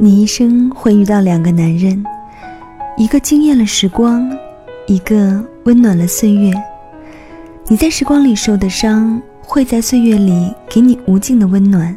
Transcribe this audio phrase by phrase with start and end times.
[0.00, 2.04] 你一生会遇到两个男人，
[2.96, 4.30] 一个惊艳了时光，
[4.86, 6.52] 一个温暖了岁月。
[7.66, 11.96] 你在时光里受的伤，会在岁月里给你无尽的温暖。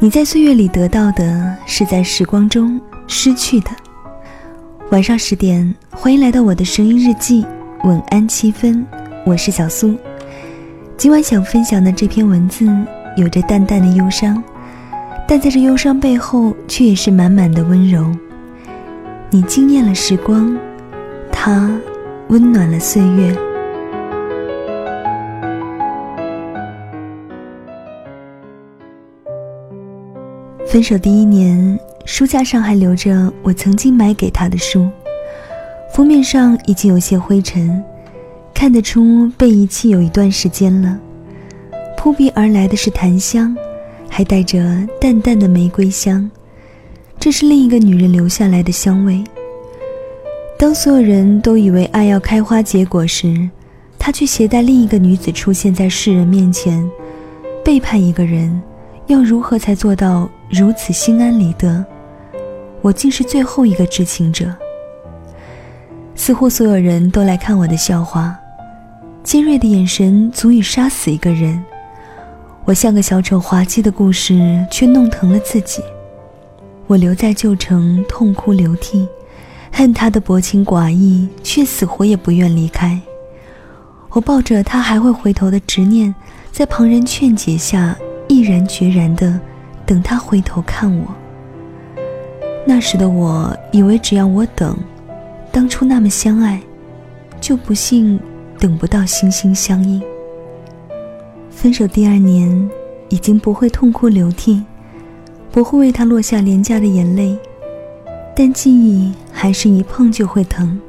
[0.00, 3.70] 你在岁月里得到的，是在时光中失去的。
[4.90, 7.46] 晚上十点，欢迎来到我的声音日记，
[7.84, 8.84] 晚安七分，
[9.24, 9.94] 我是小苏。
[10.96, 12.68] 今晚想分享的这篇文字，
[13.16, 14.42] 有着淡淡的忧伤。
[15.30, 18.10] 但在这忧伤背后，却也是满满的温柔。
[19.28, 20.56] 你惊艳了时光，
[21.30, 21.70] 它
[22.28, 23.36] 温暖了岁月。
[30.66, 34.88] 分手第一年，书架上还留着我曾经买给他的书，
[35.92, 37.84] 封面上已经有些灰尘，
[38.54, 40.98] 看得出被遗弃有一段时间了。
[41.98, 43.54] 扑鼻而来的是檀香。
[44.08, 44.58] 还带着
[45.00, 46.28] 淡淡的玫瑰香，
[47.20, 49.22] 这是另一个女人留下来的香味。
[50.58, 53.48] 当所有人都以为爱要开花结果时，
[53.98, 56.88] 他却携带另一个女子出现在世人面前。
[57.64, 58.60] 背叛一个人，
[59.06, 61.84] 要如何才做到如此心安理得？
[62.80, 64.52] 我竟是最后一个知情者。
[66.14, 68.34] 似乎所有人都来看我的笑话，
[69.22, 71.62] 尖锐的眼神足以杀死一个人。
[72.68, 75.82] 我像个小丑，滑稽的故事却弄疼了自己。
[76.86, 79.08] 我留在旧城，痛哭流涕，
[79.72, 83.00] 恨他的薄情寡义，却死活也不愿离开。
[84.10, 86.14] 我抱着他还会回头的执念，
[86.52, 87.96] 在旁人劝解下，
[88.28, 89.40] 毅然决然的
[89.86, 91.06] 等他回头看我。
[92.66, 94.76] 那时的我以为只要我等，
[95.50, 96.60] 当初那么相爱，
[97.40, 98.20] 就不信
[98.58, 100.02] 等不到心心相印。
[101.60, 102.70] 分手第二年，
[103.08, 104.62] 已经不会痛哭流涕，
[105.50, 107.36] 不会为他落下廉价的眼泪，
[108.32, 110.80] 但记忆还是一碰就会疼。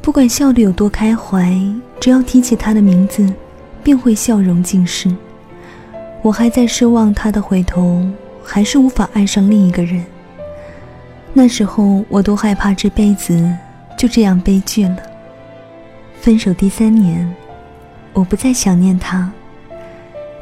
[0.00, 1.52] 不管笑得有多开怀，
[1.98, 3.28] 只要提起他的名字，
[3.82, 5.12] 便会笑容尽失。
[6.22, 8.06] 我还在奢望他的回头，
[8.44, 10.00] 还是无法爱上另一个人。
[11.32, 13.52] 那时候，我都害怕这辈子
[13.98, 14.96] 就这样悲剧了。
[16.20, 17.34] 分手第三年，
[18.12, 19.28] 我不再想念他。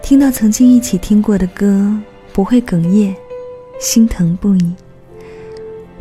[0.05, 1.91] 听到曾经一起听过的歌，
[2.31, 3.15] 不会哽咽，
[3.81, 4.73] 心疼不已。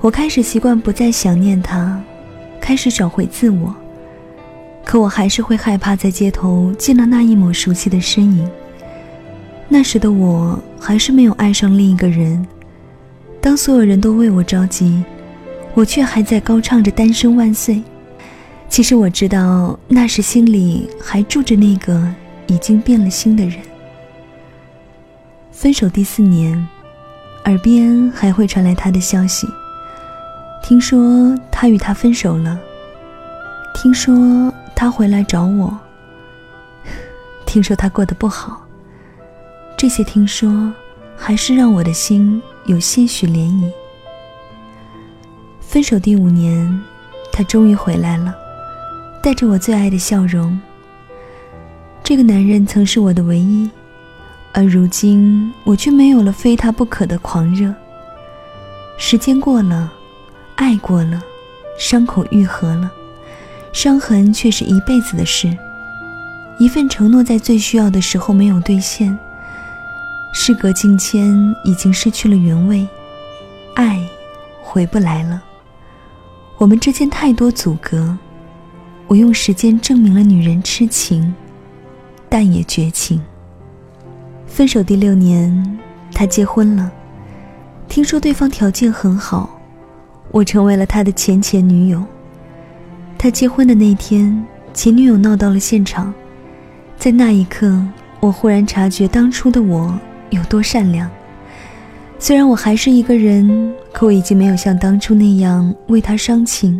[0.01, 2.03] 我开始习惯不再想念他，
[2.59, 3.73] 开始找回自我。
[4.83, 8.45] 可我还是会害怕在街头见到那一抹熟悉的身影。
[9.69, 12.45] 那时的我还是没有爱上另一个人。
[13.39, 15.01] 当所有人都为我着急，
[15.73, 17.81] 我却还在高唱着“单身万岁”。
[18.67, 22.05] 其实我知道，那时心里还住着那个
[22.47, 23.59] 已经变了心的人。
[25.63, 26.67] 分手第四年，
[27.45, 29.47] 耳边还会传来他的消息。
[30.61, 32.59] 听说他与他分手了，
[33.73, 35.73] 听说他回来找我，
[37.47, 38.61] 听说他过得不好。
[39.77, 40.69] 这些听说，
[41.15, 43.71] 还是让我的心有些许涟漪。
[45.61, 46.77] 分手第五年，
[47.31, 48.35] 他终于回来了，
[49.21, 50.59] 带着我最爱的笑容。
[52.03, 53.71] 这个男人曾是我的唯一。
[54.53, 57.73] 而如今，我却没有了非他不可的狂热。
[58.97, 59.91] 时间过了，
[60.55, 61.19] 爱过了，
[61.79, 62.91] 伤口愈合了，
[63.73, 65.51] 伤痕却是一辈子的事。
[66.59, 69.17] 一份承诺在最需要的时候没有兑现，
[70.33, 71.33] 事隔境迁，
[71.65, 72.87] 已经失去了原味，
[73.73, 73.99] 爱
[74.61, 75.41] 回不来了。
[76.59, 78.15] 我们之间太多阻隔，
[79.07, 81.33] 我用时间证明了女人痴情，
[82.29, 83.19] 但也绝情。
[84.53, 85.79] 分手第六年，
[86.13, 86.91] 他结婚了。
[87.89, 89.59] 听说对方条件很好，
[90.29, 92.03] 我成为了他的前前女友。
[93.17, 96.13] 他结婚的那天，前女友闹到了现场。
[96.99, 97.83] 在那一刻，
[98.19, 99.91] 我忽然察觉当初的我
[100.29, 101.09] 有多善良。
[102.19, 106.79] 虽然我还是一个人，可我已经没有像当初那样为他伤情。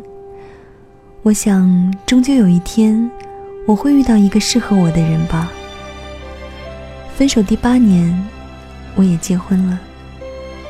[1.24, 3.10] 我想，终究有一天，
[3.66, 5.52] 我会遇到一个适合我的人吧。
[7.16, 8.28] 分手第八年，
[8.96, 9.80] 我也结婚了，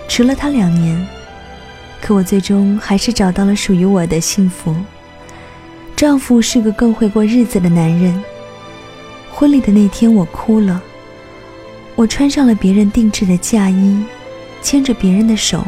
[0.09, 1.07] 迟了他两年，
[2.01, 4.75] 可我最终还是找到了属于我的幸福。
[5.95, 8.21] 丈夫是个更会过日子的男人。
[9.31, 10.83] 婚礼的那天，我哭了，
[11.95, 14.03] 我穿上了别人定制的嫁衣，
[14.61, 15.63] 牵着别人的手，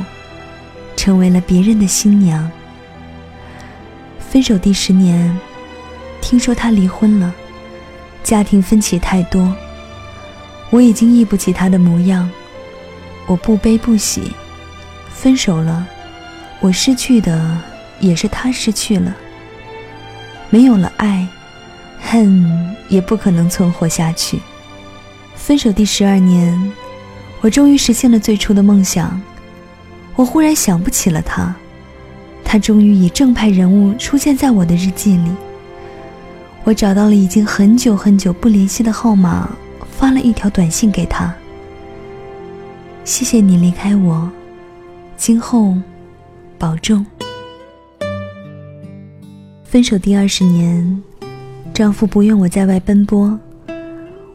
[0.97, 2.51] 成为了别人的新娘。
[4.19, 5.35] 分手第十年，
[6.21, 7.33] 听说他离婚了，
[8.23, 9.55] 家庭分歧太多。
[10.75, 12.29] 我已经忆不起他的模样，
[13.27, 14.23] 我不悲不喜，
[15.09, 15.87] 分手了，
[16.59, 17.57] 我失去的
[18.01, 19.15] 也是他失去了。
[20.49, 21.25] 没有了爱，
[22.01, 24.37] 恨也不可能存活下去。
[25.33, 26.53] 分手第十二年，
[27.39, 29.21] 我终于实现了最初的梦想。
[30.17, 31.55] 我忽然想不起了他，
[32.43, 35.31] 他终于以正派人物出现在我的日记里。
[36.65, 39.49] 我找到了已经很久很久不联系的号码，
[39.97, 41.33] 发了一条短信给他
[43.05, 44.29] ：“谢谢你离开我，
[45.15, 45.73] 今后
[46.57, 47.05] 保重。”
[49.63, 51.01] 分手第二十年，
[51.73, 53.39] 丈夫不愿我在外奔波，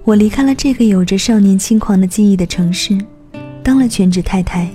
[0.05, 2.99] 我离开了这个有着少年轻狂的记忆的城市，
[3.63, 4.69] 当了全职太太。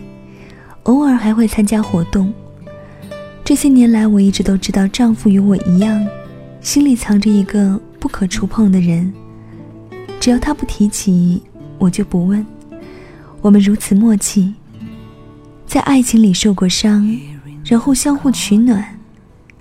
[0.84, 2.32] 偶尔还会参加活动。
[3.44, 6.08] 这些年来，我一直都知道，丈夫与我一样，
[6.62, 9.12] 心里藏着一个不可触碰的人。
[10.26, 11.40] 只要他不提起，
[11.78, 12.44] 我就不问。
[13.44, 14.56] 我们如此默契，
[15.68, 17.16] 在爱情里受过伤，
[17.64, 18.84] 然后相互取暖，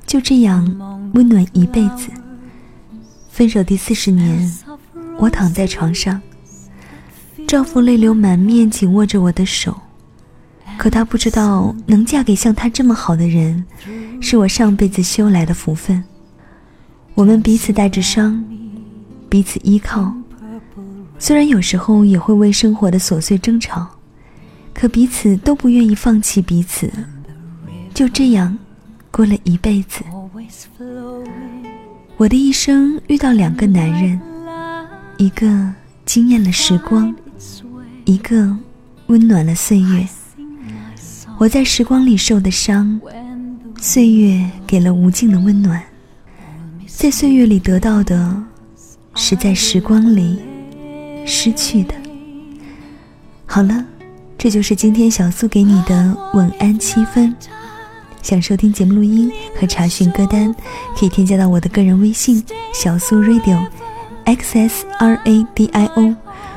[0.06, 0.64] 就这样
[1.12, 2.08] 温暖一辈子。
[3.28, 4.50] 分手第四十年，
[5.18, 6.18] 我躺在床上，
[7.46, 9.78] 丈夫泪流满面，紧握着我的手。
[10.78, 13.62] 可他不知道，能嫁给像他这么好的人，
[14.18, 16.02] 是我上辈子修来的福分。
[17.14, 18.42] 我们彼此带着伤，
[19.28, 20.10] 彼此依靠。
[21.18, 23.88] 虽然有时候也会为生活的琐碎争吵，
[24.72, 26.90] 可彼此都不愿意放弃彼此。
[27.94, 28.58] 就这样，
[29.10, 30.02] 过了一辈子。
[32.16, 34.20] 我的一生遇到两个男人，
[35.16, 35.72] 一个
[36.04, 37.14] 惊艳了时光，
[38.04, 38.56] 一个
[39.06, 40.06] 温暖了岁月。
[41.38, 43.00] 我在时光里受的伤，
[43.80, 45.82] 岁月给了无尽的温暖。
[46.86, 48.42] 在岁月里得到的，
[49.14, 50.38] 是在时光里
[51.24, 51.94] 失去的。
[53.46, 53.84] 好了，
[54.36, 57.34] 这就是今天小苏给你的晚安七分。
[58.22, 60.54] 想收听节目录音和查询歌单，
[60.98, 62.42] 可以添加到我的个人微信
[62.72, 66.14] 小苏 radio，x s r a d i o。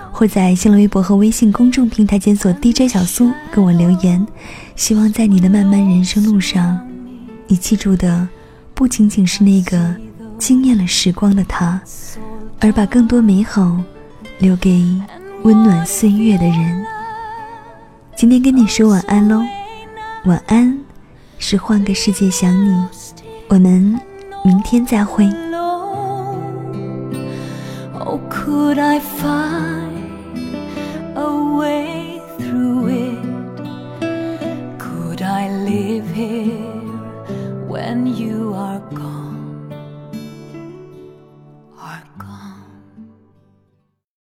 [0.09, 4.25] 或在新浪微博和微信公众平台检索 DJ 小苏，跟我留言。
[4.75, 6.79] 希望在你的漫漫人生路上，
[7.45, 8.27] 你记住的
[8.73, 9.95] 不仅仅是那个
[10.39, 11.79] 惊艳了时光的他，
[12.59, 13.79] 而把更多美好
[14.39, 14.85] 留给
[15.43, 16.85] 温暖岁月的人。
[18.15, 19.41] 今天跟你说晚安喽，
[20.25, 20.79] 晚安，
[21.39, 22.87] 是换个世界想你。
[23.47, 23.99] 我们
[24.43, 25.27] 明天再会。